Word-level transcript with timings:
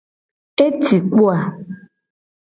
Eci 0.65 0.97
kpo 1.09 1.23
a? 1.37 1.39